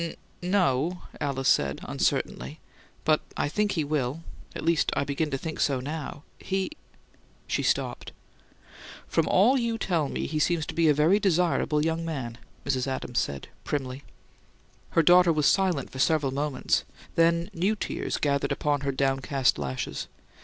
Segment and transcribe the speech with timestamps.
[0.01, 2.59] "N no," Alice said, uncertainly.
[3.05, 4.23] "But I think he will.
[4.55, 6.23] At least I begin to think so now.
[6.39, 6.71] He"
[7.55, 8.11] She stopped.
[9.05, 12.87] "From all you tell me, he seems to be a very desirable young man," Mrs.
[12.87, 14.01] Adams said, primly.
[14.89, 16.83] Her daughter was silent for several moments;
[17.13, 20.07] then new tears gathered upon her downcast lashes.